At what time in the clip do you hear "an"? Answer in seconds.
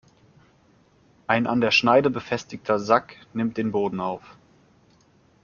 1.45-1.61